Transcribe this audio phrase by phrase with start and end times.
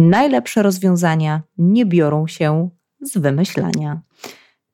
[0.00, 4.00] Najlepsze rozwiązania nie biorą się z wymyślania.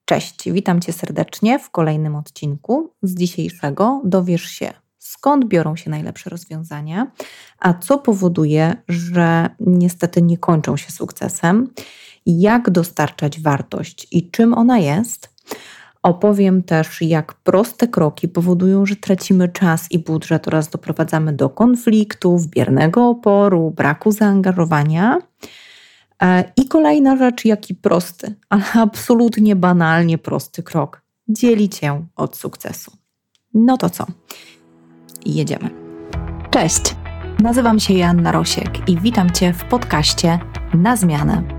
[0.04, 2.94] Cześć, witam Cię serdecznie w kolejnym odcinku.
[3.02, 7.10] Z dzisiejszego dowiesz się, skąd biorą się najlepsze rozwiązania,
[7.58, 11.70] a co powoduje, że niestety nie kończą się sukcesem,
[12.26, 15.36] jak dostarczać wartość i czym ona jest
[16.06, 22.46] Opowiem też, jak proste kroki powodują, że tracimy czas i budżet oraz doprowadzamy do konfliktów,
[22.46, 25.18] biernego oporu, braku zaangażowania.
[26.22, 32.92] E, I kolejna rzecz, jaki prosty, ale absolutnie banalnie prosty krok dzieli cię od sukcesu.
[33.54, 34.06] No to co?
[35.24, 35.70] Jedziemy.
[36.50, 36.96] Cześć,
[37.38, 40.38] nazywam się Joanna Rosiek i witam Cię w podcaście
[40.74, 41.55] Na Zmianę.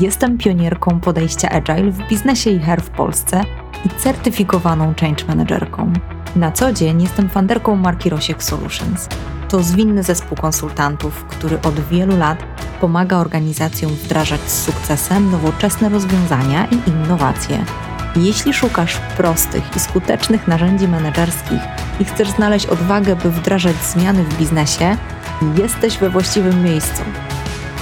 [0.00, 3.44] Jestem pionierką podejścia Agile w biznesie i HR w Polsce–
[3.86, 5.92] i certyfikowaną change managerką.
[6.36, 9.08] Na co dzień jestem fanderką marki Rosiek Solutions.
[9.48, 12.38] To zwinny zespół konsultantów, który od wielu lat
[12.80, 17.64] pomaga organizacjom wdrażać z sukcesem nowoczesne rozwiązania i innowacje.
[18.16, 21.60] Jeśli szukasz prostych i skutecznych narzędzi menedżerskich
[22.00, 24.96] i chcesz znaleźć odwagę, by wdrażać zmiany w biznesie,
[25.56, 27.02] jesteś we właściwym miejscu.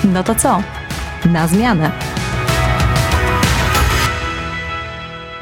[0.04, 0.62] No to co?
[1.32, 1.92] Na zmianę!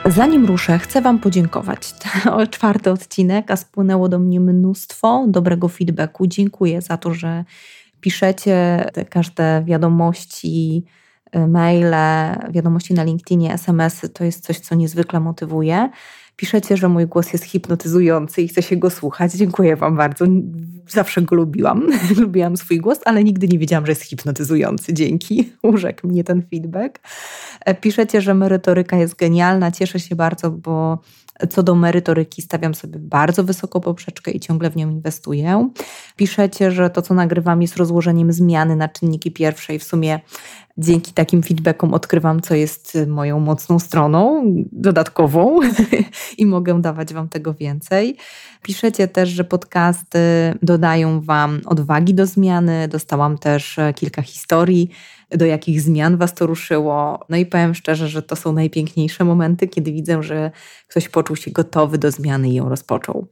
[0.07, 1.93] Zanim ruszę, chcę Wam podziękować.
[2.25, 6.27] To czwarty odcinek, a spłynęło do mnie mnóstwo dobrego feedbacku.
[6.27, 7.45] Dziękuję za to, że
[8.01, 10.85] piszecie te każde wiadomości,
[11.33, 11.95] e, maile,
[12.51, 14.09] wiadomości na LinkedInie, SMS-y.
[14.09, 15.91] To jest coś, co niezwykle motywuje.
[16.37, 19.33] Piszecie, że mój głos jest hipnotyzujący i chce się go słuchać.
[19.33, 20.25] Dziękuję Wam bardzo.
[20.89, 21.87] Zawsze go lubiłam.
[22.21, 24.95] Lubiłam swój głos, ale nigdy nie wiedziałam, że jest hipnotyzujący.
[24.95, 25.53] Dzięki.
[25.63, 27.01] Urzekł mnie ten feedback.
[27.61, 29.73] E, piszecie, że merytoryka jest genialna.
[29.73, 30.99] Cieszę się bardzo, bo
[31.47, 35.71] co do merytoryki stawiam sobie bardzo wysoko poprzeczkę i ciągle w nią inwestuję.
[36.17, 40.21] Piszecie, że to, co nagrywam, jest rozłożeniem zmiany na czynniki pierwsze i w sumie
[40.79, 45.61] dzięki takim feedbackom odkrywam, co jest moją mocną stroną dodatkową
[46.39, 48.17] i mogę dawać Wam tego więcej.
[48.63, 50.19] Piszecie też, że podcasty
[50.63, 52.89] dodają Wam odwagi do zmiany.
[52.89, 54.91] Dostałam też kilka historii
[55.37, 57.21] do jakich zmian Was to ruszyło.
[57.29, 60.51] No i powiem szczerze, że to są najpiękniejsze momenty, kiedy widzę, że
[60.89, 63.27] ktoś poczuł się gotowy do zmiany i ją rozpoczął.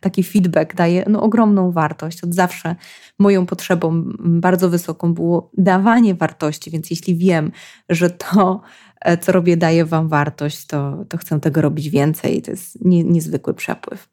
[0.00, 2.24] Taki feedback daje no, ogromną wartość.
[2.24, 2.76] Od zawsze
[3.18, 7.52] moją potrzebą bardzo wysoką było dawanie wartości, więc jeśli wiem,
[7.88, 8.60] że to,
[9.00, 12.42] e, co robię, daje Wam wartość, to, to chcę tego robić więcej.
[12.42, 14.08] To jest nie, niezwykły przepływ.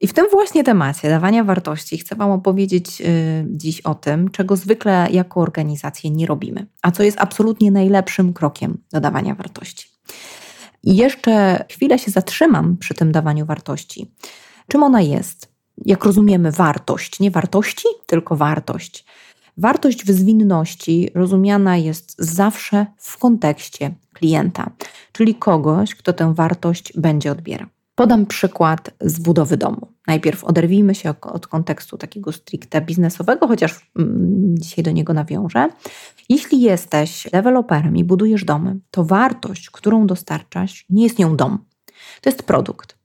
[0.00, 4.56] I w tym właśnie temacie dawania wartości chcę Wam opowiedzieć y, dziś o tym, czego
[4.56, 9.88] zwykle jako organizacje nie robimy, a co jest absolutnie najlepszym krokiem do dawania wartości.
[10.82, 14.14] I jeszcze chwilę się zatrzymam przy tym dawaniu wartości.
[14.68, 15.52] Czym ona jest?
[15.86, 17.20] Jak rozumiemy wartość?
[17.20, 19.04] Nie wartości, tylko wartość.
[19.56, 24.70] Wartość w zwinności rozumiana jest zawsze w kontekście klienta,
[25.12, 27.68] czyli kogoś, kto tę wartość będzie odbierał.
[27.98, 29.88] Podam przykład z budowy domu.
[30.06, 35.68] Najpierw oderwijmy się od kontekstu takiego stricte biznesowego, chociaż mm, dzisiaj do niego nawiążę.
[36.28, 41.58] Jeśli jesteś deweloperem i budujesz domy, to wartość, którą dostarczasz, nie jest nią dom.
[42.20, 42.98] To jest produkt.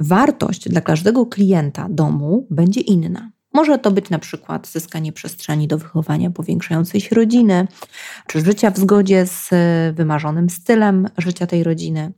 [0.00, 3.30] Wartość dla każdego klienta domu będzie inna.
[3.52, 7.68] Może to być na przykład zyskanie przestrzeni do wychowania powiększającej się rodziny,
[8.26, 9.50] czy życia w zgodzie z
[9.96, 12.12] wymarzonym stylem życia tej rodziny.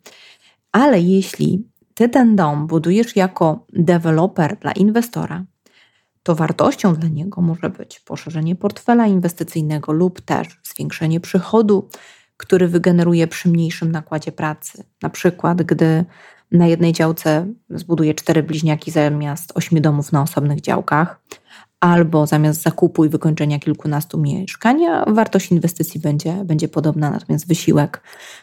[0.75, 5.45] Ale jeśli ty ten dom budujesz jako deweloper dla inwestora,
[6.23, 11.89] to wartością dla niego może być poszerzenie portfela inwestycyjnego lub też zwiększenie przychodu,
[12.37, 14.85] który wygeneruje przy mniejszym nakładzie pracy.
[15.03, 16.05] Na przykład, gdy
[16.53, 21.21] na jednej działce zbuduje cztery bliźniaki zamiast ośmiu domów na osobnych działkach,
[21.85, 28.03] albo zamiast zakupu i wykończenia kilkunastu mieszkań, wartość inwestycji będzie, będzie podobna, natomiast wysiłek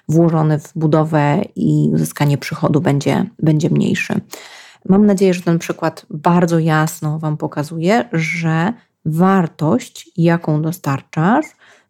[0.09, 4.21] włożony w budowę i uzyskanie przychodu będzie, będzie mniejszy.
[4.89, 8.73] Mam nadzieję, że ten przykład bardzo jasno Wam pokazuje, że
[9.05, 11.45] wartość, jaką dostarczasz,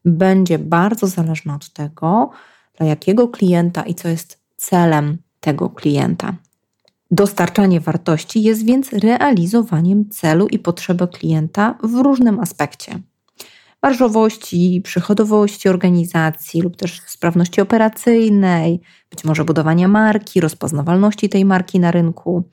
[0.06, 2.30] będzie bardzo zależna od tego,
[2.77, 6.33] dla jakiego klienta i co jest celem tego klienta.
[7.13, 13.00] Dostarczanie wartości jest więc realizowaniem celu i potrzeby klienta w różnym aspekcie.
[13.84, 21.92] Marżowości, przychodowości organizacji lub też sprawności operacyjnej, być może budowania marki, rozpoznawalności tej marki na
[21.92, 22.44] rynku,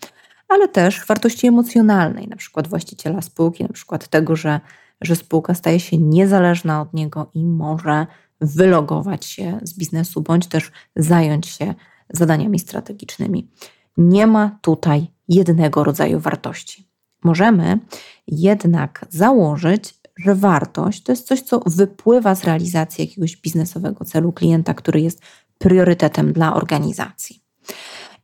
[0.49, 4.61] ale też wartości emocjonalnej, na przykład właściciela spółki, na przykład tego, że,
[5.01, 8.07] że spółka staje się niezależna od niego i może
[8.41, 11.75] wylogować się z biznesu, bądź też zająć się
[12.11, 13.49] zadaniami strategicznymi.
[13.99, 16.89] Nie ma tutaj jednego rodzaju wartości.
[17.25, 17.79] Możemy
[18.27, 24.75] jednak założyć, że wartość to jest coś, co wypływa z realizacji jakiegoś biznesowego celu klienta,
[24.75, 25.23] który jest
[25.59, 27.43] priorytetem dla organizacji.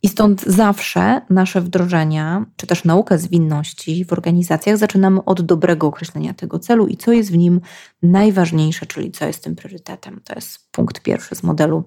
[0.03, 6.35] I stąd zawsze nasze wdrożenia, czy też naukę zwinności w organizacjach zaczynamy od dobrego określenia
[6.35, 7.61] tego celu i co jest w nim
[8.03, 10.21] najważniejsze, czyli co jest tym priorytetem.
[10.25, 11.85] To jest punkt pierwszy z modelu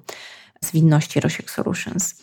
[0.62, 2.16] zwinności Rosiek Solutions.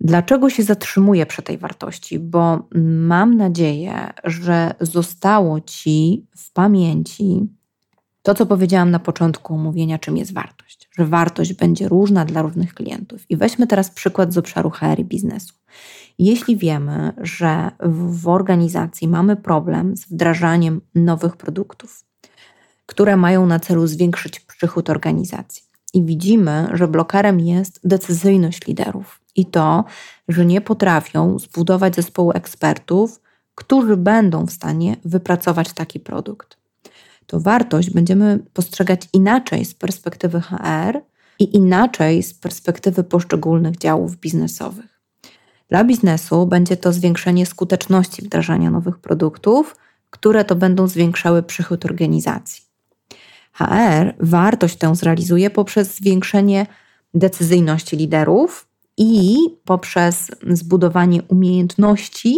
[0.00, 2.18] Dlaczego się zatrzymuję przy tej wartości?
[2.18, 2.68] Bo
[3.04, 7.46] mam nadzieję, że zostało Ci w pamięci
[8.22, 10.88] to, co powiedziałam na początku omówienia, czym jest wartość.
[10.98, 13.30] Że wartość będzie różna dla różnych klientów.
[13.30, 15.54] I weźmy teraz przykład z obszaru HR i biznesu.
[16.18, 22.04] Jeśli wiemy, że w organizacji mamy problem z wdrażaniem nowych produktów,
[22.86, 25.62] które mają na celu zwiększyć przychód organizacji,
[25.94, 29.84] i widzimy, że blokerem jest decyzyjność liderów i to,
[30.28, 33.20] że nie potrafią zbudować zespołu ekspertów,
[33.54, 36.56] którzy będą w stanie wypracować taki produkt.
[37.26, 41.00] To wartość będziemy postrzegać inaczej z perspektywy HR
[41.38, 45.00] i inaczej z perspektywy poszczególnych działów biznesowych.
[45.68, 49.76] Dla biznesu będzie to zwiększenie skuteczności wdrażania nowych produktów,
[50.10, 52.62] które to będą zwiększały przychód organizacji.
[53.52, 56.66] HR wartość tę zrealizuje poprzez zwiększenie
[57.14, 58.67] decyzyjności liderów
[58.98, 62.36] i poprzez zbudowanie umiejętności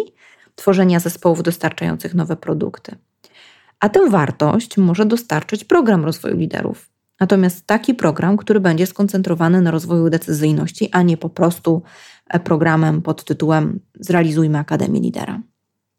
[0.54, 2.96] tworzenia zespołów dostarczających nowe produkty.
[3.80, 6.90] A tę wartość może dostarczyć program rozwoju liderów.
[7.20, 11.82] Natomiast taki program, który będzie skoncentrowany na rozwoju decyzyjności, a nie po prostu
[12.44, 15.40] programem pod tytułem Zrealizujmy Akademię Lidera.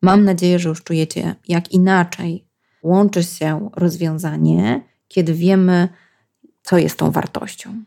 [0.01, 2.45] Mam nadzieję, że już czujecie, jak inaczej
[2.83, 4.81] łączy się rozwiązanie
[5.11, 5.89] kiedy wiemy,
[6.61, 7.83] co jest tą wartością.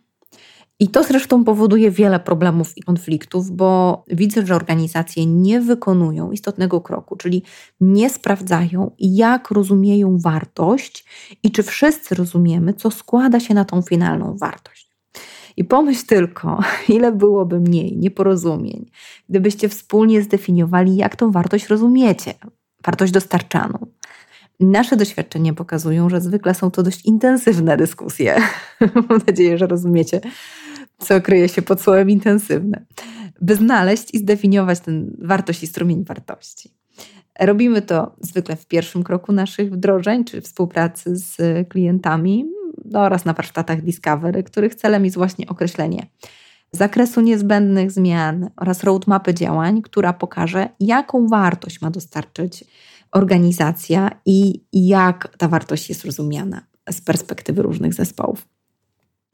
[0.81, 6.81] I to zresztą powoduje wiele problemów i konfliktów, bo widzę, że organizacje nie wykonują istotnego
[6.81, 7.43] kroku, czyli
[7.81, 11.05] nie sprawdzają, jak rozumieją wartość
[11.43, 14.95] i czy wszyscy rozumiemy, co składa się na tą finalną wartość.
[15.57, 18.91] I pomyśl tylko, ile byłoby mniej nieporozumień,
[19.29, 22.35] gdybyście wspólnie zdefiniowali, jak tą wartość rozumiecie,
[22.85, 23.87] wartość dostarczaną.
[24.61, 28.37] Nasze doświadczenia pokazują, że zwykle są to dość intensywne dyskusje.
[29.09, 30.21] Mam nadzieję, że rozumiecie,
[30.99, 32.85] co kryje się pod słowem intensywne.
[33.41, 36.71] By znaleźć i zdefiniować ten wartość i strumień wartości.
[37.41, 41.37] Robimy to zwykle w pierwszym kroku naszych wdrożeń, czy współpracy z
[41.69, 42.45] klientami
[42.85, 46.07] no oraz na warsztatach Discovery, których celem jest właśnie określenie
[46.73, 52.65] zakresu niezbędnych zmian oraz roadmapy działań, która pokaże, jaką wartość ma dostarczyć
[53.13, 58.54] organizacja i jak ta wartość jest rozumiana z perspektywy różnych zespołów.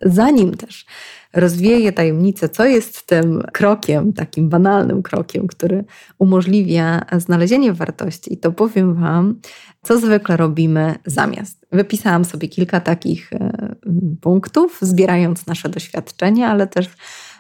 [0.01, 0.87] Zanim też
[1.33, 5.85] rozwieję tajemnicę, co jest tym krokiem, takim banalnym krokiem, który
[6.19, 9.41] umożliwia znalezienie wartości, to powiem Wam,
[9.83, 11.67] co zwykle robimy zamiast.
[11.73, 13.75] Wypisałam sobie kilka takich e,
[14.21, 16.89] punktów, zbierając nasze doświadczenia, ale też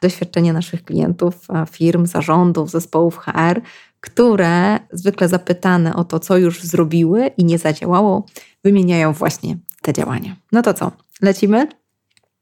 [0.02, 1.34] doświadczenia naszych klientów,
[1.70, 3.60] firm, zarządów, zespołów HR,
[4.00, 8.26] które zwykle zapytane o to, co już zrobiły i nie zadziałało,
[8.64, 10.36] wymieniają właśnie te działania.
[10.52, 10.92] No to co?
[11.22, 11.79] Lecimy?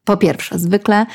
[0.08, 1.06] Po pierwsze, zwykle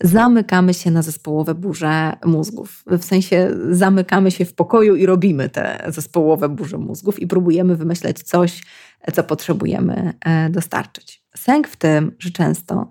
[0.00, 2.84] zamykamy się na zespołowe burze mózgów.
[2.86, 8.22] W sensie zamykamy się w pokoju i robimy te zespołowe burze mózgów i próbujemy wymyśleć
[8.22, 8.62] coś,
[9.12, 11.22] co potrzebujemy e, dostarczyć.
[11.36, 12.88] Sęk w tym, że często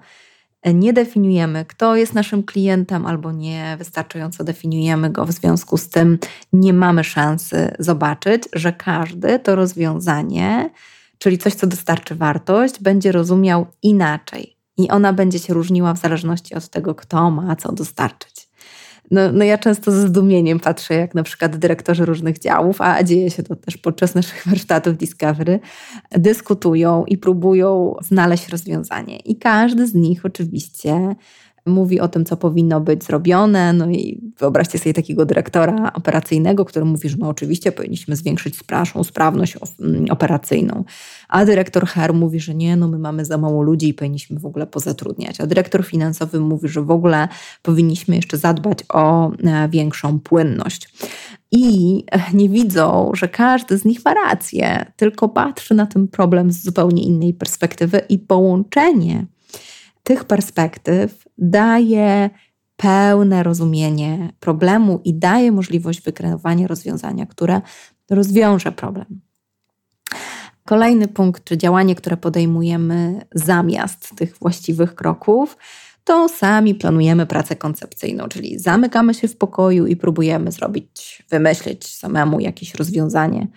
[0.66, 6.18] nie definiujemy, kto jest naszym klientem, albo nie wystarczająco definiujemy go, w związku z tym
[6.54, 10.70] nie mamy szansy zobaczyć, że każdy to rozwiązanie,
[11.18, 14.61] czyli coś, co dostarczy wartość, będzie rozumiał inaczej.
[14.78, 18.52] I ona będzie się różniła w zależności od tego, kto ma co dostarczyć.
[19.12, 23.32] No, no ja często ze zdumieniem patrzę, jak na przykład dyrektorzy różnych działów, a dzieje
[23.32, 25.60] się to też podczas naszych warsztatów Discovery,
[26.12, 29.18] dyskutują i próbują znaleźć rozwiązanie.
[29.18, 31.16] I każdy z nich oczywiście
[31.66, 33.74] mówi o tym, co powinno być zrobione.
[33.74, 39.04] No i wyobraźcie sobie takiego dyrektora operacyjnego, który mówi, że no oczywiście powinniśmy zwiększyć naszą
[39.04, 40.84] sprawność mm, operacyjną.
[41.30, 44.46] A dyrektor HR mówi, że nie, no my mamy za mało ludzi i powinniśmy w
[44.46, 45.42] ogóle pozatrudniać.
[45.42, 47.28] A dyrektor finansowy mówi, że w ogóle
[47.62, 50.90] powinniśmy jeszcze zadbać o e, większą płynność.
[51.52, 56.64] I nie widzą, że każdy z nich ma rację, tylko patrzy na ten problem z
[56.64, 59.26] zupełnie innej perspektywy i połączenie
[60.12, 62.30] tych perspektyw daje
[62.78, 67.62] pełne rozumienie problemu i daje możliwość wykreowania rozwiązania, które
[68.10, 69.22] rozwiąże problem.
[70.66, 75.58] Kolejny punkt, czy działanie, które podejmujemy zamiast tych właściwych kroków,
[76.04, 82.40] to sami planujemy pracę koncepcyjną, czyli zamykamy się w pokoju i próbujemy zrobić, wymyślić samemu
[82.40, 83.48] jakieś rozwiązanie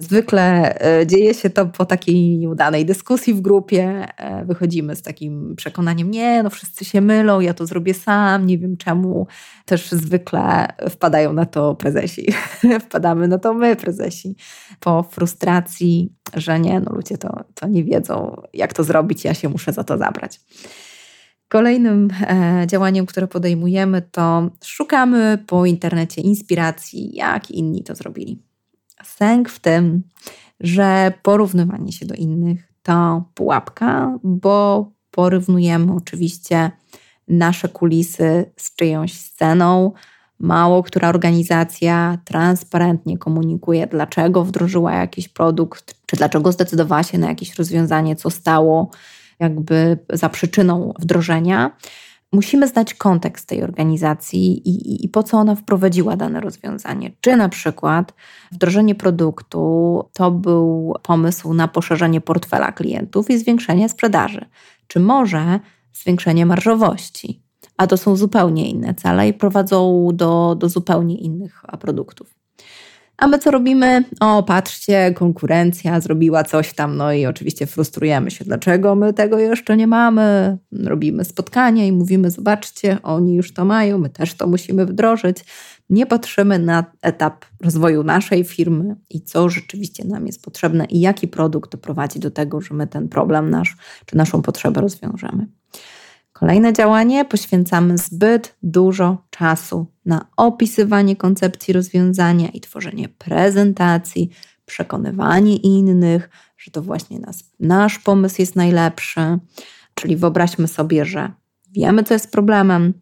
[0.00, 4.06] Zwykle e, dzieje się to po takiej nieudanej dyskusji w grupie.
[4.16, 8.58] E, wychodzimy z takim przekonaniem, nie, no wszyscy się mylą, ja to zrobię sam, nie
[8.58, 9.26] wiem czemu.
[9.64, 12.32] Też zwykle wpadają na to prezesi.
[12.84, 14.36] Wpadamy na to my, prezesi.
[14.80, 19.48] Po frustracji, że nie, no ludzie to, to nie wiedzą, jak to zrobić, ja się
[19.48, 20.40] muszę za to zabrać.
[21.48, 28.47] Kolejnym e, działaniem, które podejmujemy, to szukamy po internecie inspiracji, jak inni to zrobili.
[29.04, 30.02] Sęk w tym,
[30.60, 36.70] że porównywanie się do innych to pułapka, bo porównujemy oczywiście
[37.28, 39.92] nasze kulisy z czyjąś sceną.
[40.40, 47.54] Mało która organizacja transparentnie komunikuje, dlaczego wdrożyła jakiś produkt, czy dlaczego zdecydowała się na jakieś
[47.54, 48.90] rozwiązanie, co stało
[49.40, 51.70] jakby za przyczyną wdrożenia.
[52.32, 57.12] Musimy znać kontekst tej organizacji i, i, i, po co ona wprowadziła dane rozwiązanie.
[57.20, 58.14] Czy na przykład
[58.52, 64.46] wdrożenie produktu to był pomysł na poszerzenie portfela klientów i zwiększenie sprzedaży,
[64.86, 65.60] czy może
[65.92, 67.42] zwiększenie marżowości,
[67.76, 72.37] a to są zupełnie inne cele i prowadzą do, do zupełnie innych produktów.
[73.18, 74.04] A my co robimy?
[74.20, 78.44] O, patrzcie, konkurencja zrobiła coś tam, no i oczywiście frustrujemy się.
[78.44, 80.58] Dlaczego my tego jeszcze nie mamy?
[80.72, 85.44] Robimy spotkania i mówimy: Zobaczcie, oni już to mają, my też to musimy wdrożyć.
[85.90, 91.28] Nie patrzymy na etap rozwoju naszej firmy i co rzeczywiście nam jest potrzebne i jaki
[91.28, 95.46] produkt doprowadzi do tego, że my ten problem nasz czy naszą potrzebę rozwiążemy.
[96.40, 104.30] Kolejne działanie poświęcamy zbyt dużo czasu na opisywanie koncepcji rozwiązania i tworzenie prezentacji,
[104.66, 109.20] przekonywanie innych, że to właśnie nas, nasz pomysł jest najlepszy.
[109.94, 111.32] Czyli wyobraźmy sobie, że
[111.70, 112.94] wiemy, co jest problemem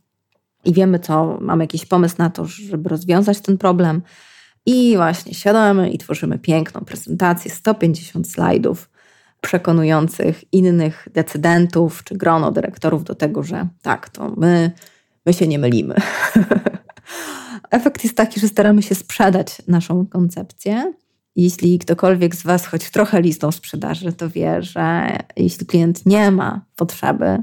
[0.65, 4.03] i wiemy, co mamy jakiś pomysł na to, żeby rozwiązać ten problem.
[4.67, 8.91] I właśnie siadamy i tworzymy piękną prezentację, 150 slajdów
[9.41, 14.71] przekonujących innych decydentów czy grono dyrektorów do tego, że tak, to my,
[15.27, 15.95] my się nie mylimy.
[17.71, 20.93] Efekt jest taki, że staramy się sprzedać naszą koncepcję.
[21.37, 26.65] Jeśli ktokolwiek z Was choć trochę listą sprzedaży, to wie, że jeśli klient nie ma
[26.77, 27.39] potrzeby,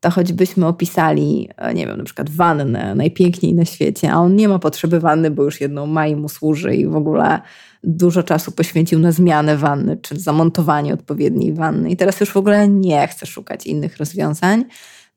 [0.00, 4.58] to choćbyśmy opisali, nie wiem, na przykład wannę najpiękniej na świecie, a on nie ma
[4.58, 7.40] potrzeby wanny, bo już jedną ma i mu służy i w ogóle
[7.84, 12.68] dużo czasu poświęcił na zmianę wanny czy zamontowanie odpowiedniej wanny i teraz już w ogóle
[12.68, 14.64] nie chce szukać innych rozwiązań,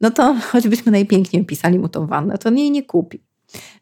[0.02, 3.24] no to choćbyśmy najpiękniej opisali mu tą wannę, to jej nie kupi.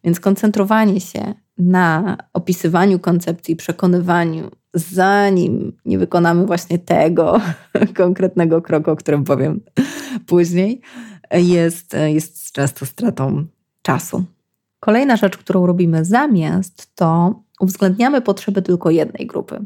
[0.04, 7.42] Więc koncentrowanie się na opisywaniu koncepcji, przekonywaniu, zanim nie wykonamy właśnie tego
[7.98, 9.62] konkretnego kroku, o którym powiem
[10.28, 10.82] później,
[11.32, 13.46] jest, jest często stratą
[13.82, 14.24] czasu.
[14.80, 19.66] Kolejna rzecz, którą robimy zamiast, to uwzględniamy potrzeby tylko jednej grupy.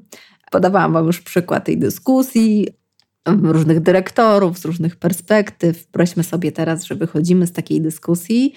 [0.51, 2.67] Podawałam Wam już przykład tej dyskusji,
[3.27, 5.87] różnych dyrektorów, z różnych perspektyw.
[5.87, 8.53] Prośmy sobie teraz, że wychodzimy z takiej dyskusji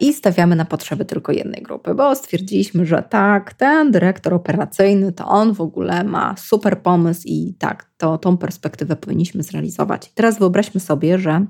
[0.00, 5.26] i stawiamy na potrzeby tylko jednej grupy, bo stwierdziliśmy, że tak, ten dyrektor operacyjny to
[5.26, 10.12] on w ogóle ma super pomysł i tak, to tą perspektywę powinniśmy zrealizować.
[10.14, 11.46] Teraz wyobraźmy sobie, że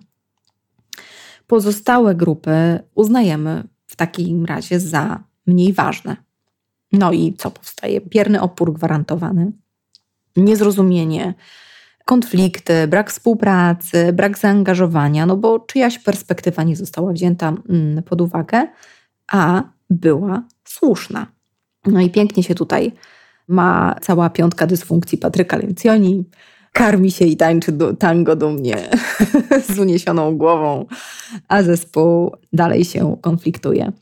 [1.47, 6.17] pozostałe grupy uznajemy w takim razie za mniej ważne.
[6.93, 8.01] No i co powstaje?
[8.01, 9.53] Bierny opór gwarantowany,
[10.37, 11.35] niezrozumienie,
[12.09, 18.67] konflikty, brak współpracy, brak zaangażowania, no bo czyjaś perspektywa nie została wzięta mm, pod uwagę,
[19.33, 21.27] a była słuszna.
[21.87, 22.93] No i pięknie się tutaj
[23.49, 26.25] ma cała piątka dysfunkcji Patryka Lencioni.
[26.73, 28.77] Karmi się i tańczy tango dumnie
[29.75, 30.87] z uniesioną głową,
[31.49, 33.93] a zespół dalej się konfliktuje.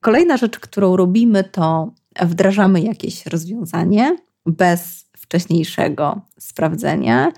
[0.00, 4.16] Kolejna rzecz, którą robimy, to wdrażamy jakieś rozwiązanie
[4.46, 7.32] bez wcześniejszego sprawdzenia,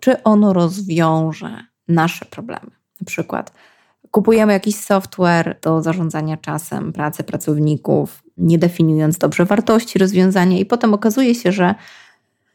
[0.00, 2.70] czy ono rozwiąże nasze problemy.
[3.00, 3.52] Na przykład
[4.10, 10.94] kupujemy jakiś software do zarządzania czasem, pracy pracowników, nie definiując dobrze wartości rozwiązania, i potem
[10.94, 11.74] okazuje się, że,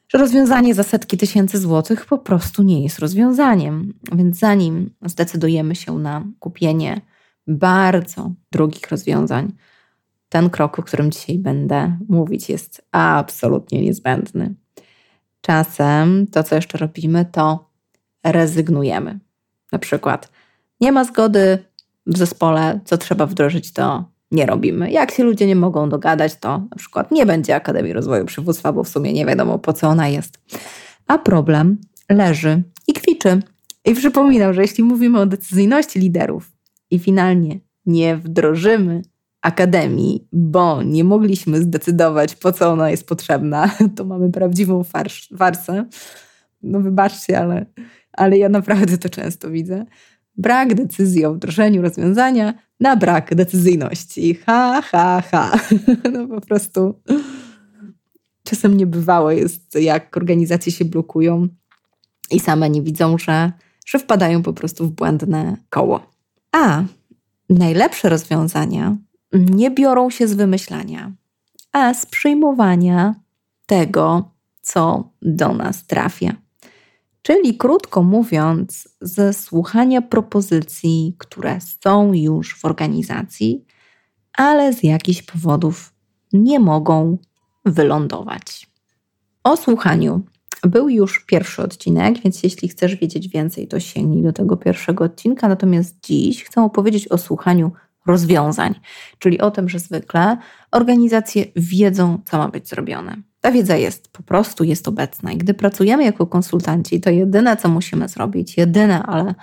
[0.07, 3.93] że rozwiązanie za setki tysięcy złotych po prostu nie jest rozwiązaniem.
[4.11, 7.01] Więc zanim zdecydujemy się na kupienie
[7.47, 9.51] bardzo drogich rozwiązań,
[10.29, 14.55] ten krok, o którym dzisiaj będę mówić, jest absolutnie niezbędny.
[15.41, 17.69] Czasem to, co jeszcze robimy, to
[18.23, 19.19] rezygnujemy.
[19.71, 20.31] Na przykład
[20.81, 21.57] nie ma zgody
[22.05, 24.91] w zespole, co trzeba wdrożyć, to nie robimy.
[24.91, 28.83] Jak się ludzie nie mogą dogadać, to na przykład nie będzie Akademii Rozwoju Przywództwa, bo
[28.83, 30.39] w sumie nie wiadomo po co ona jest.
[31.07, 31.77] A problem
[32.09, 33.41] leży i kwiczy.
[33.85, 36.51] I przypominam, że jeśli mówimy o decyzyjności liderów
[36.91, 39.01] i finalnie nie wdrożymy
[39.41, 45.85] akademii, bo nie mogliśmy zdecydować, po co ona jest potrzebna, to mamy prawdziwą farsz, farsę.
[46.63, 47.65] No wybaczcie, ale,
[48.13, 49.85] ale ja naprawdę to często widzę.
[50.37, 54.35] Brak decyzji o wdrożeniu rozwiązania na brak decyzyjności.
[54.35, 55.51] Ha, ha, ha.
[56.13, 57.01] No po prostu
[58.43, 61.47] czasem niebywałe jest, jak organizacje się blokują
[62.31, 63.51] i same nie widzą, że,
[63.85, 66.11] że wpadają po prostu w błędne koło.
[66.51, 66.83] A
[67.49, 68.97] najlepsze rozwiązania
[69.33, 71.11] nie biorą się z wymyślania,
[71.71, 73.15] a z przyjmowania
[73.65, 74.31] tego,
[74.61, 76.33] co do nas trafia.
[77.21, 83.65] Czyli krótko mówiąc, ze słuchania propozycji, które są już w organizacji,
[84.33, 85.93] ale z jakichś powodów
[86.33, 87.17] nie mogą
[87.65, 88.69] wylądować.
[89.43, 90.21] O słuchaniu
[90.63, 95.47] był już pierwszy odcinek, więc jeśli chcesz wiedzieć więcej, to sięgnij do tego pierwszego odcinka.
[95.47, 97.71] Natomiast dziś chcę opowiedzieć o słuchaniu
[98.09, 98.75] rozwiązań,
[99.19, 100.37] czyli o tym, że zwykle
[100.71, 103.17] organizacje wiedzą, co ma być zrobione.
[103.41, 107.69] Ta wiedza jest po prostu jest obecna i gdy pracujemy jako konsultanci, to jedyne, co
[107.69, 109.35] musimy zrobić, jedyne, ale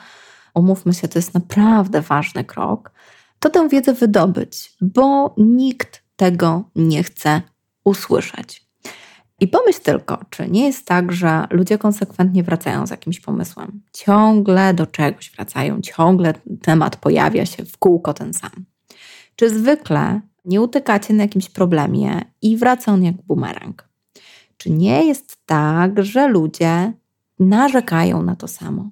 [0.54, 2.92] umówmy się, to jest naprawdę ważny krok,
[3.40, 7.42] to tę wiedzę wydobyć, bo nikt tego nie chce
[7.84, 8.65] usłyszeć.
[9.40, 13.82] I pomyśl tylko, czy nie jest tak, że ludzie konsekwentnie wracają z jakimś pomysłem.
[13.92, 18.64] Ciągle do czegoś wracają, ciągle temat pojawia się w kółko ten sam.
[19.36, 23.88] Czy zwykle nie utykacie na jakimś problemie i wraca on jak bumerang?
[24.56, 26.92] Czy nie jest tak, że ludzie
[27.38, 28.90] narzekają na to samo?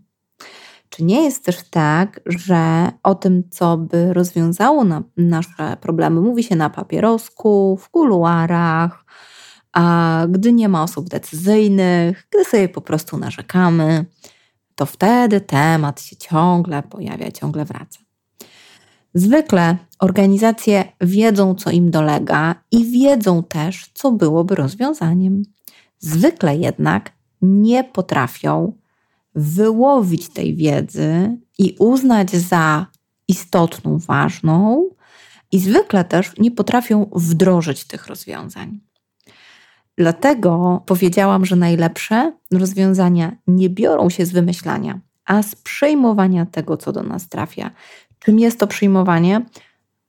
[0.88, 6.42] Czy nie jest też tak, że o tym, co by rozwiązało na nasze problemy, mówi
[6.42, 9.03] się na papierosku, w kuluarach,
[9.74, 14.04] a gdy nie ma osób decyzyjnych, gdy sobie po prostu narzekamy,
[14.74, 17.98] to wtedy temat się ciągle pojawia, ciągle wraca.
[19.14, 25.42] Zwykle organizacje wiedzą, co im dolega i wiedzą też, co byłoby rozwiązaniem.
[25.98, 27.12] Zwykle jednak
[27.42, 28.72] nie potrafią
[29.34, 32.86] wyłowić tej wiedzy i uznać za
[33.28, 34.90] istotną, ważną,
[35.52, 38.80] i zwykle też nie potrafią wdrożyć tych rozwiązań.
[39.98, 46.92] Dlatego powiedziałam, że najlepsze rozwiązania nie biorą się z wymyślania, a z przyjmowania tego, co
[46.92, 47.70] do nas trafia.
[48.18, 49.46] Czym jest to przyjmowanie?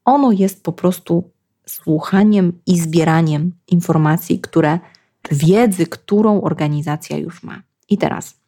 [0.05, 1.31] Ono jest po prostu
[1.65, 4.79] słuchaniem i zbieraniem informacji, które
[5.31, 7.61] wiedzy, którą organizacja już ma.
[7.89, 8.39] I teraz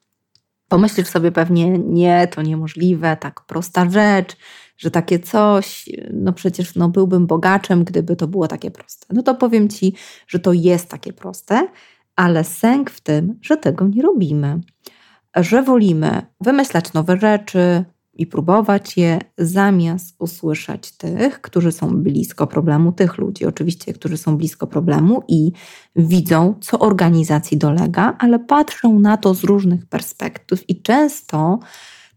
[0.68, 4.38] pomyślisz sobie pewnie, nie, to niemożliwe, tak prosta rzecz,
[4.78, 9.08] że takie coś, no przecież no byłbym bogaczem, gdyby to było takie proste.
[9.14, 9.94] No to powiem Ci,
[10.28, 11.68] że to jest takie proste,
[12.16, 14.60] ale sęk w tym, że tego nie robimy.
[15.36, 17.86] Że wolimy wymyślać nowe rzeczy,
[18.18, 24.38] i próbować je zamiast usłyszeć tych, którzy są blisko problemu, tych ludzi oczywiście, którzy są
[24.38, 25.52] blisko problemu i
[25.96, 31.60] widzą, co organizacji dolega, ale patrzą na to z różnych perspektyw i często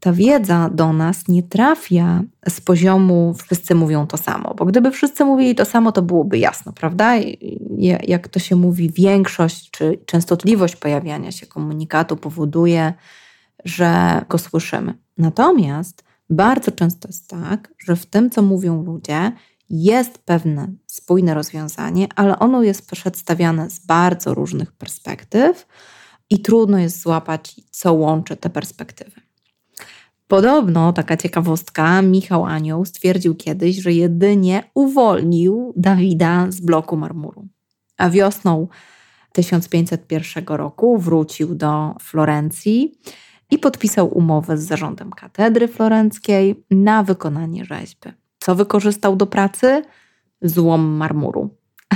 [0.01, 5.25] ta wiedza do nas nie trafia z poziomu wszyscy mówią to samo, bo gdyby wszyscy
[5.25, 7.13] mówili to samo, to byłoby jasno, prawda?
[8.03, 12.95] Jak to się mówi, większość czy częstotliwość pojawiania się komunikatu powoduje,
[13.65, 14.95] że go słyszymy.
[15.19, 19.33] Natomiast bardzo często jest tak, że w tym, co mówią ludzie,
[19.71, 25.67] jest pewne spójne rozwiązanie, ale ono jest przedstawiane z bardzo różnych perspektyw
[26.31, 29.30] i trudno jest złapać, co łączy te perspektywy.
[30.31, 37.49] Podobno, taka ciekawostka, Michał Anioł stwierdził kiedyś, że jedynie uwolnił Dawida z bloku marmuru.
[37.97, 38.69] A wiosną
[39.33, 42.93] 1501 roku wrócił do Florencji
[43.51, 48.09] i podpisał umowę z zarządem katedry florenckiej na wykonanie rzeźby.
[48.39, 49.83] Co wykorzystał do pracy?
[50.43, 51.51] Złom marmuru.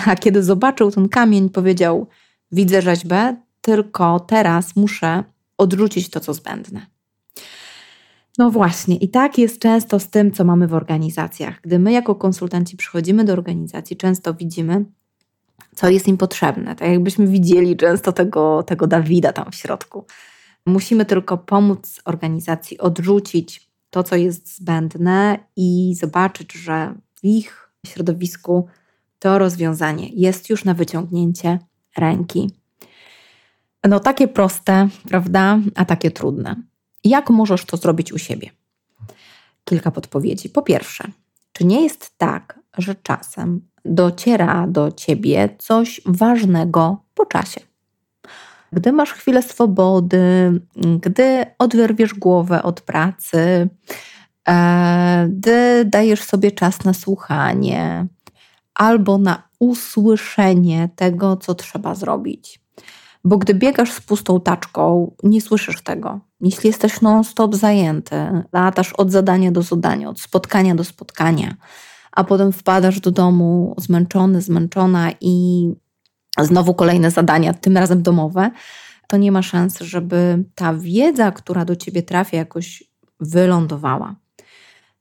[0.06, 2.06] A kiedy zobaczył ten kamień, powiedział:
[2.52, 5.24] Widzę rzeźbę, tylko teraz muszę
[5.58, 6.93] odrzucić to, co zbędne.
[8.38, 11.60] No właśnie, i tak jest często z tym, co mamy w organizacjach.
[11.60, 14.84] Gdy my, jako konsultanci, przychodzimy do organizacji, często widzimy,
[15.74, 16.76] co jest im potrzebne.
[16.76, 20.04] Tak jakbyśmy widzieli często tego, tego Dawida tam w środku.
[20.66, 28.66] Musimy tylko pomóc organizacji odrzucić to, co jest zbędne i zobaczyć, że w ich środowisku
[29.18, 31.58] to rozwiązanie jest już na wyciągnięcie
[31.96, 32.50] ręki.
[33.88, 36.56] No, takie proste, prawda, a takie trudne.
[37.04, 38.50] Jak możesz to zrobić u siebie?
[39.64, 40.48] Kilka podpowiedzi.
[40.48, 41.04] Po pierwsze,
[41.52, 47.60] czy nie jest tak, że czasem dociera do ciebie coś ważnego po czasie?
[48.74, 50.60] gdy masz chwilę swobody,
[51.00, 53.68] gdy odwerwiesz głowę od pracy,
[54.48, 58.06] e, gdy dajesz sobie czas na słuchanie,
[58.74, 62.60] albo na usłyszenie tego, co trzeba zrobić.
[63.24, 66.20] Bo gdy biegasz z pustą taczką, nie słyszysz tego.
[66.44, 68.16] Jeśli jesteś non-stop zajęty,
[68.52, 71.54] latasz od zadania do zadania, od spotkania do spotkania,
[72.12, 75.66] a potem wpadasz do domu zmęczony, zmęczona i
[76.40, 78.50] znowu kolejne zadania, tym razem domowe,
[79.09, 82.85] to nie ma szans, żeby ta wiedza, która do ciebie trafia, jakoś
[83.20, 84.16] wylądowała.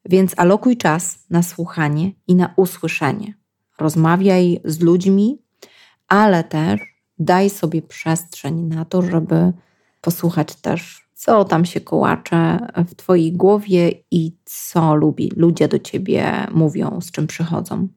[0.05, 3.33] Więc alokuj czas na słuchanie i na usłyszenie.
[3.79, 5.41] Rozmawiaj z ludźmi,
[6.07, 6.81] ale też
[7.19, 9.53] daj sobie przestrzeń na to, żeby
[10.01, 16.47] posłuchać też, co tam się kołacze w Twojej głowie i co lubi, ludzie do Ciebie
[16.51, 17.87] mówią, z czym przychodzą.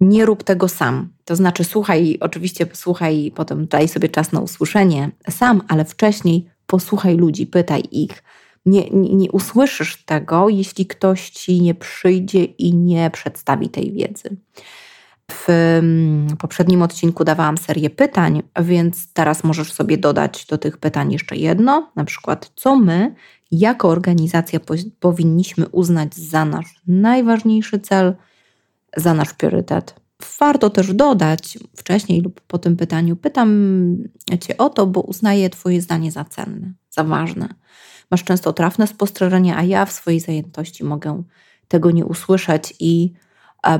[0.00, 1.08] Nie rób tego sam.
[1.24, 7.16] To znaczy, słuchaj, oczywiście słuchaj, potem daj sobie czas na usłyszenie sam, ale wcześniej posłuchaj
[7.16, 8.22] ludzi, pytaj ich.
[8.66, 14.36] Nie, nie, nie usłyszysz tego, jeśli ktoś ci nie przyjdzie i nie przedstawi tej wiedzy.
[15.30, 21.12] W mm, poprzednim odcinku dawałam serię pytań, więc teraz możesz sobie dodać do tych pytań
[21.12, 23.14] jeszcze jedno, na przykład co my
[23.50, 24.60] jako organizacja
[25.00, 28.14] powinniśmy uznać za nasz najważniejszy cel,
[28.96, 30.00] za nasz priorytet.
[30.40, 33.50] Warto też dodać wcześniej lub po tym pytaniu, pytam
[34.40, 37.48] Cię o to, bo uznaję Twoje zdanie za cenne, za ważne.
[38.10, 41.22] Masz często trafne spostrzeżenia, a ja w swojej zajętości mogę
[41.68, 43.12] tego nie usłyszeć i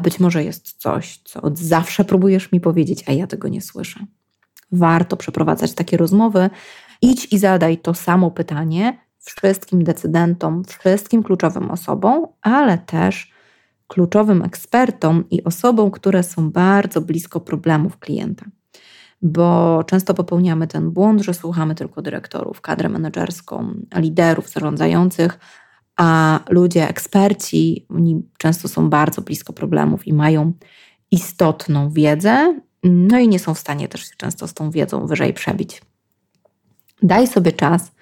[0.03, 4.01] być może jest coś, co od zawsze próbujesz mi powiedzieć, a ja tego nie słyszę.
[4.73, 6.51] Warto przeprowadzać takie rozmowy.
[7.03, 13.33] Idź i zadaj to samo pytanie wszystkim decydentom, wszystkim kluczowym osobom, ale też
[13.87, 18.47] kluczowym ekspertom i osobom, które są bardzo blisko problemów klienta.
[19.23, 25.39] Bo często popełniamy ten błąd, że słuchamy tylko dyrektorów, kadrę menedżerską, liderów zarządzających,
[26.01, 30.53] a ludzie, eksperci, oni często są bardzo blisko problemów i mają
[31.11, 35.35] istotną wiedzę, no i nie są w stanie też się często z tą wiedzą wyżej
[35.35, 35.83] przebić.
[37.03, 37.93] Daj sobie czas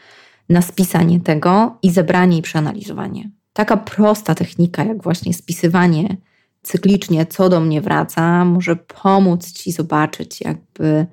[0.48, 3.30] na spisanie tego i zebranie i przeanalizowanie.
[3.52, 6.16] Taka prosta technika, jak właśnie spisywanie
[6.62, 11.06] cyklicznie, co do mnie wraca, może pomóc ci zobaczyć, jakby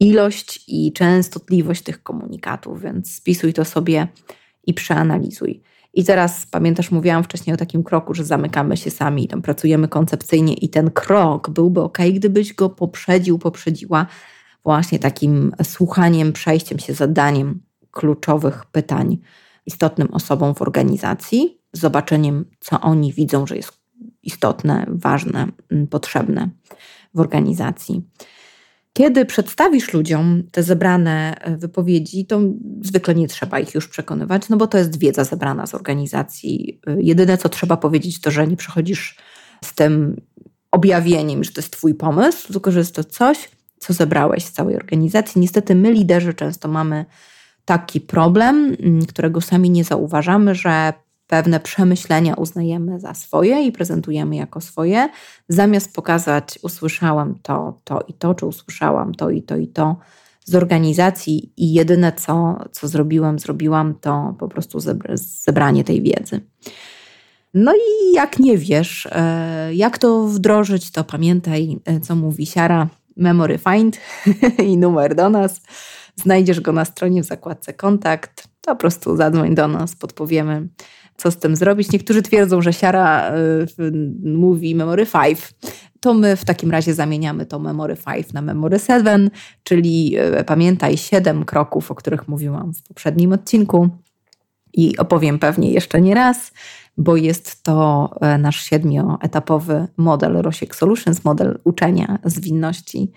[0.00, 4.08] ilość i częstotliwość tych komunikatów, więc spisuj to sobie
[4.66, 5.62] i przeanalizuj.
[5.98, 10.54] I teraz pamiętasz, mówiłam wcześniej o takim kroku, że zamykamy się sami tam pracujemy koncepcyjnie,
[10.54, 14.06] i ten krok byłby ok, gdybyś go poprzedził, poprzedziła
[14.64, 19.18] właśnie takim słuchaniem, przejściem się zadaniem kluczowych pytań
[19.66, 23.80] istotnym osobom w organizacji, zobaczeniem, co oni widzą, że jest
[24.22, 25.46] istotne, ważne,
[25.90, 26.48] potrzebne
[27.14, 28.02] w organizacji.
[28.98, 32.40] Kiedy przedstawisz ludziom te zebrane e, wypowiedzi, to
[32.82, 36.80] zwykle nie trzeba ich już przekonywać, no bo to jest wiedza zebrana z organizacji.
[36.86, 39.16] E, jedyne, co trzeba powiedzieć, to że nie przychodzisz
[39.64, 40.20] z tym
[40.70, 44.76] objawieniem, że to jest Twój pomysł, tylko że jest to coś, co zebrałeś z całej
[44.76, 45.40] organizacji.
[45.40, 47.04] Niestety, my, liderzy, często mamy
[47.64, 48.76] taki problem,
[49.08, 50.92] którego sami nie zauważamy, że
[51.28, 55.08] pewne przemyślenia uznajemy za swoje i prezentujemy jako swoje,
[55.48, 59.96] zamiast pokazać, usłyszałam to, to i to, czy usłyszałam to i to i to
[60.44, 64.78] z organizacji i jedyne, co, co zrobiłam, zrobiłam, to po prostu
[65.14, 66.40] zebranie tej wiedzy.
[67.54, 72.88] No i jak nie wiesz, e, jak to wdrożyć, to pamiętaj, e, co mówi Siara,
[73.16, 73.98] Memory Find
[74.70, 75.60] i numer do nas.
[76.16, 78.48] Znajdziesz go na stronie w zakładce kontakt.
[78.60, 80.68] To po prostu zadzwoń do nas, podpowiemy,
[81.18, 81.92] co z tym zrobić.
[81.92, 83.66] Niektórzy twierdzą, że siara y,
[84.24, 85.38] mówi Memory 5.
[86.00, 89.30] To my w takim razie zamieniamy to Memory 5 na Memory 7,
[89.62, 93.88] czyli y, pamiętaj 7 kroków, o których mówiłam w poprzednim odcinku.
[94.74, 96.52] I opowiem pewnie jeszcze nie raz,
[96.96, 103.12] bo jest to y, nasz siedmioetapowy model Rosiek Solutions, model uczenia zwinności.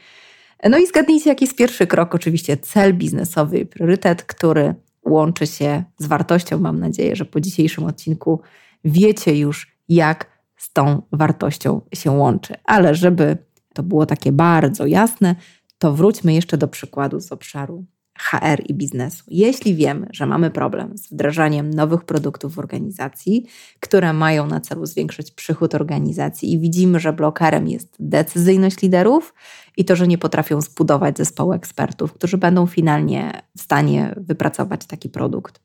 [0.70, 2.16] No i zgadnijcie, jaki jest pierwszy krok.
[2.16, 6.60] Oczywiście cel biznesowy, priorytet, który łączy się z wartością.
[6.60, 8.42] Mam nadzieję, że po dzisiejszym odcinku
[8.86, 10.26] wiecie już, jak
[10.58, 12.56] z tą wartością się łączy.
[12.66, 13.38] Ale żeby
[13.74, 15.36] to było takie bardzo jasne,
[15.78, 17.86] to wróćmy jeszcze do przykładu z obszaru
[18.18, 19.24] HR i biznesu.
[19.28, 23.46] Jeśli wiemy, że mamy problem z wdrażaniem nowych produktów w organizacji,
[23.80, 29.34] które mają na celu zwiększyć przychód organizacji i widzimy, że blokerem jest decyzyjność liderów
[29.78, 35.10] i to, że nie potrafią zbudować zespołu ekspertów, którzy będą finalnie w stanie wypracować taki
[35.10, 35.62] produkt,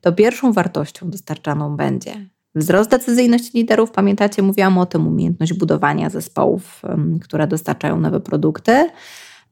[0.00, 6.82] to pierwszą wartością dostarczaną będzie Wzrost decyzyjności liderów, pamiętacie, mówiłam o tym, umiejętność budowania zespołów,
[7.22, 8.90] które dostarczają nowe produkty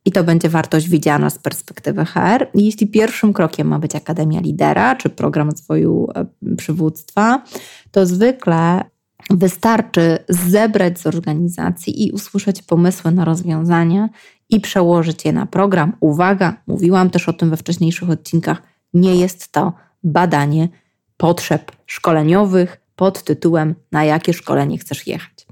[0.08, 2.46] i to będzie wartość widziana z perspektywy HR.
[2.54, 7.42] Jeśli pierwszym krokiem ma być Akademia Lidera czy program rozwoju e, przywództwa,
[7.90, 8.84] to zwykle
[9.30, 14.08] Wystarczy zebrać z organizacji i usłyszeć pomysły na rozwiązania
[14.50, 15.92] i przełożyć je na program.
[16.00, 18.62] Uwaga, mówiłam też o tym we wcześniejszych odcinkach,
[18.94, 19.72] nie jest to
[20.04, 20.68] badanie
[21.16, 25.46] potrzeb szkoleniowych pod tytułem Na jakie szkolenie chcesz jechać.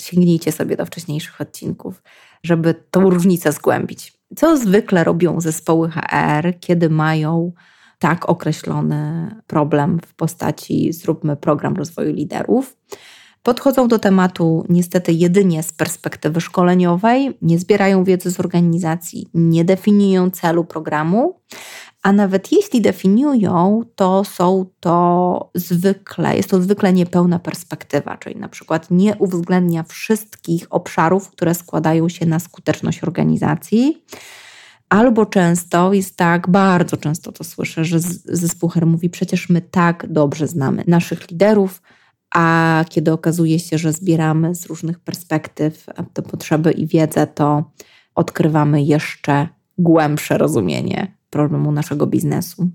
[0.00, 2.02] Sięgnijcie sobie do wcześniejszych odcinków,
[2.42, 4.12] żeby tą różnicę zgłębić.
[4.36, 7.52] Co zwykle robią zespoły HR, kiedy mają
[7.98, 12.76] tak określony problem w postaci zróbmy program rozwoju liderów.
[13.42, 20.30] Podchodzą do tematu niestety jedynie z perspektywy szkoleniowej, nie zbierają wiedzy z organizacji, nie definiują
[20.30, 21.40] celu programu,
[22.02, 28.48] a nawet jeśli definiują, to są to zwykle, jest to zwykle niepełna perspektywa, czyli na
[28.48, 34.04] przykład nie uwzględnia wszystkich obszarów, które składają się na skuteczność organizacji.
[34.88, 40.06] Albo często jest tak, bardzo często to słyszę, że zespół HR mówi: Przecież my tak
[40.12, 41.82] dobrze znamy naszych liderów,
[42.34, 47.70] a kiedy okazuje się, że zbieramy z różnych perspektyw te potrzeby i wiedzę, to
[48.14, 52.68] odkrywamy jeszcze głębsze rozumienie problemu naszego biznesu.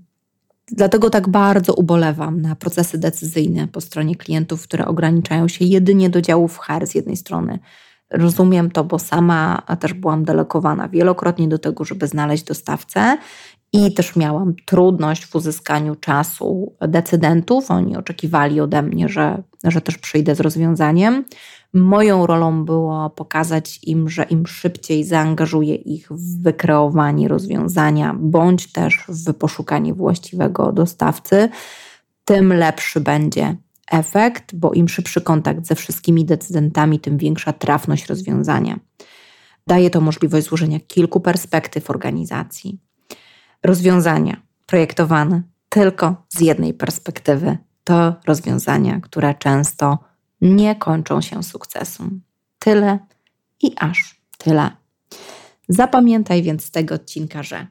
[0.72, 6.22] Dlatego tak bardzo ubolewam na procesy decyzyjne po stronie klientów, które ograniczają się jedynie do
[6.22, 7.58] działów HR z jednej strony.
[8.10, 13.18] Rozumiem to, bo sama też byłam delegowana wielokrotnie do tego, żeby znaleźć dostawcę
[13.72, 17.70] i też miałam trudność w uzyskaniu czasu decydentów.
[17.70, 21.24] Oni oczekiwali ode mnie, że, że też przyjdę z rozwiązaniem.
[21.74, 29.04] Moją rolą było pokazać im, że im szybciej zaangażuję ich w wykreowanie rozwiązania, bądź też
[29.08, 31.48] w poszukanie właściwego dostawcy,
[32.24, 33.56] tym lepszy będzie
[33.90, 38.78] efekt, bo im szybszy kontakt ze wszystkimi decydentami, tym większa trafność rozwiązania.
[39.66, 42.85] Daje to możliwość złożenia kilku perspektyw organizacji.
[43.66, 49.98] Rozwiązania projektowane tylko z jednej perspektywy to rozwiązania, które często
[50.40, 52.20] nie kończą się sukcesem.
[52.58, 52.98] Tyle
[53.62, 54.70] i aż tyle.
[55.68, 57.66] Zapamiętaj więc z tego odcinka, że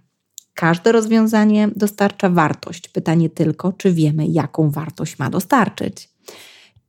[0.54, 2.88] każde rozwiązanie dostarcza wartość.
[2.88, 6.10] Pytanie tylko, czy wiemy, jaką wartość ma dostarczyć.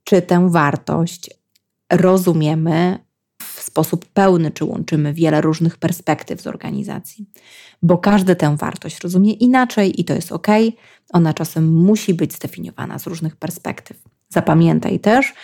[0.05, 1.31] Czy tę wartość
[1.93, 3.06] rozumiemy
[3.55, 7.27] w sposób pełny, czy łączymy wiele różnych perspektyw z organizacji.
[7.83, 10.47] Bo każdy tę wartość rozumie inaczej i to jest ok.
[11.13, 14.03] Ona czasem musi być zdefiniowana z różnych perspektyw.
[14.29, 15.35] Zapamiętaj też,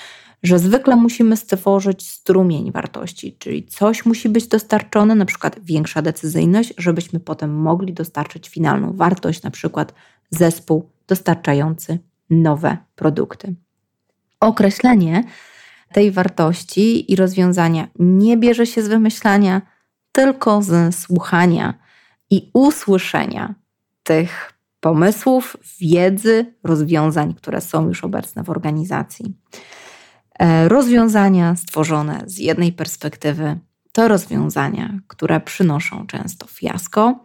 [0.42, 6.74] że zwykle musimy stworzyć strumień wartości, czyli coś musi być dostarczone, na przykład większa decyzyjność,
[6.78, 9.94] żebyśmy potem mogli dostarczyć finalną wartość, na przykład
[10.30, 11.98] zespół dostarczający
[12.30, 13.54] nowe produkty.
[14.40, 15.24] Określenie
[15.92, 19.62] tej wartości i rozwiązania nie bierze się z wymyślania,
[20.12, 21.74] tylko z słuchania
[22.30, 23.54] i usłyszenia
[24.02, 29.36] tych pomysłów, wiedzy, rozwiązań, które są już obecne w organizacji.
[30.38, 33.58] E, rozwiązania stworzone z jednej perspektywy
[33.92, 37.24] to rozwiązania, które przynoszą często fiasko.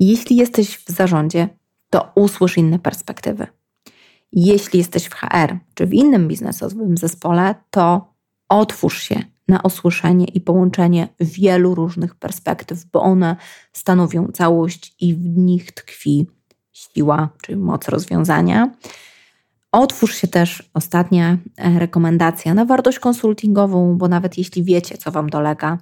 [0.00, 1.48] Jeśli jesteś w zarządzie,
[1.90, 3.46] to usłysz inne perspektywy.
[4.32, 8.14] Jeśli jesteś w HR czy w innym biznesowym zespole, to
[8.48, 13.36] otwórz się na usłyszenie i połączenie wielu różnych perspektyw, bo one
[13.72, 16.26] stanowią całość i w nich tkwi
[16.72, 18.70] siła czy moc rozwiązania.
[19.72, 25.30] Otwórz się też, ostatnia e, rekomendacja, na wartość konsultingową, bo nawet jeśli wiecie, co Wam
[25.30, 25.78] dolega,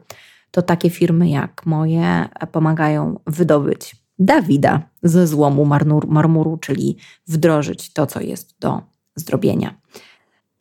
[0.51, 5.65] to takie firmy jak moje pomagają wydobyć Dawida ze złomu
[6.09, 8.83] marmuru, czyli wdrożyć to, co jest do
[9.17, 9.81] zdrobienia.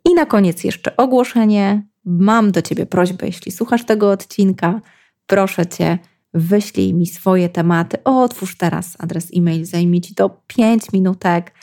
[0.05, 1.87] I na koniec jeszcze ogłoszenie.
[2.05, 4.81] Mam do Ciebie prośbę, jeśli słuchasz tego odcinka,
[5.27, 5.99] proszę Cię,
[6.33, 7.97] wyślij mi swoje tematy.
[8.03, 11.53] O, otwórz teraz adres e-mail, zajmie Ci to 5 minutek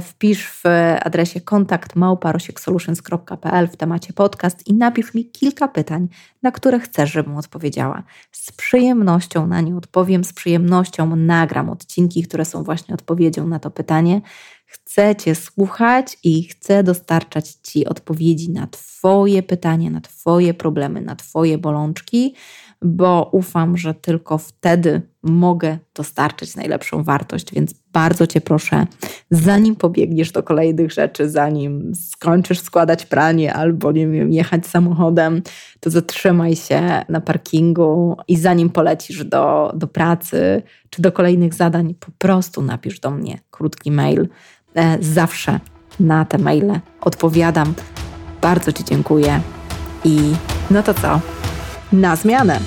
[0.00, 0.62] wpisz w
[1.00, 6.08] adresie kontakt małparosieksolutions.pl w temacie podcast i napisz mi kilka pytań,
[6.42, 8.02] na które chcesz, żebym odpowiedziała.
[8.32, 13.70] Z przyjemnością na nie odpowiem, z przyjemnością nagram odcinki, które są właśnie odpowiedzią na to
[13.70, 14.20] pytanie.
[14.66, 21.16] Chcę Cię słuchać i chcę dostarczać Ci odpowiedzi na Twoje pytania, na Twoje problemy, na
[21.16, 22.34] Twoje bolączki
[22.84, 27.54] bo ufam, że tylko wtedy mogę dostarczyć najlepszą wartość.
[27.54, 28.86] Więc bardzo Cię proszę,
[29.30, 35.42] zanim pobiegniesz do kolejnych rzeczy, zanim skończysz składać pranie albo nie wiem, jechać samochodem,
[35.80, 41.94] to zatrzymaj się na parkingu i zanim polecisz do, do pracy czy do kolejnych zadań,
[41.94, 44.28] po prostu napisz do mnie krótki mail.
[44.74, 45.60] E, zawsze
[46.00, 47.74] na te maile odpowiadam.
[48.42, 49.40] Bardzo Ci dziękuję
[50.04, 50.18] i
[50.70, 51.43] no to co?
[51.92, 52.60] Na zmianę!